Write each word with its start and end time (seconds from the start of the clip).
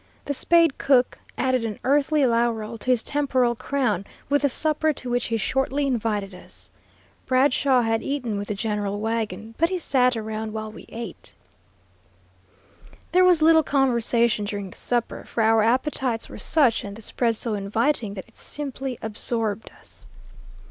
The 0.25 0.33
Spade 0.33 0.79
cook 0.79 1.19
added 1.37 1.63
an 1.63 1.77
earthly 1.83 2.25
laurel 2.25 2.79
to 2.79 2.89
his 2.89 3.03
temporal 3.03 3.53
crown 3.53 4.03
with 4.29 4.41
the 4.41 4.49
supper 4.49 4.93
to 4.93 5.09
which 5.11 5.25
he 5.25 5.37
shortly 5.37 5.85
invited 5.85 6.33
us. 6.33 6.71
Bradshaw 7.27 7.81
had 7.83 8.01
eaten 8.01 8.35
with 8.35 8.47
the 8.47 8.55
general 8.55 8.99
wagon, 8.99 9.53
but 9.59 9.69
he 9.69 9.77
sat 9.77 10.17
around 10.17 10.53
while 10.53 10.71
we 10.71 10.87
ate. 10.89 11.35
There 13.11 13.23
was 13.23 13.43
little 13.43 13.61
conversation 13.61 14.45
during 14.45 14.71
the 14.71 14.75
supper, 14.75 15.23
for 15.23 15.43
our 15.43 15.61
appetites 15.61 16.29
were 16.29 16.39
such 16.39 16.83
and 16.83 16.95
the 16.95 17.03
spread 17.03 17.35
so 17.35 17.53
inviting 17.53 18.15
that 18.15 18.27
it 18.27 18.37
simply 18.37 18.97
absorbed 19.03 19.69
us. 19.79 20.07